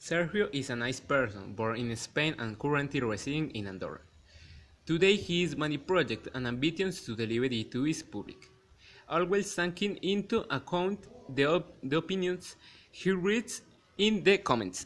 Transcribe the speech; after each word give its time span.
Sergio 0.00 0.48
is 0.50 0.70
a 0.70 0.76
nice 0.76 0.98
person, 0.98 1.52
born 1.52 1.76
in 1.76 1.94
Spain 1.94 2.34
and 2.38 2.58
currently 2.58 3.00
residing 3.00 3.50
in 3.50 3.66
Andorra. 3.66 4.00
Today 4.86 5.14
he 5.14 5.42
is 5.42 5.58
many 5.58 5.76
projects 5.76 6.26
and 6.32 6.46
ambitions 6.46 7.02
to 7.04 7.14
deliver 7.14 7.44
it 7.44 7.70
to 7.70 7.82
his 7.82 8.02
public, 8.02 8.48
always 9.06 9.54
taking 9.54 9.96
into 9.96 10.46
account 10.48 11.06
the, 11.28 11.44
op 11.44 11.74
the 11.82 11.98
opinions 11.98 12.56
he 12.90 13.10
reads 13.10 13.60
in 13.98 14.24
the 14.24 14.38
comments. 14.38 14.78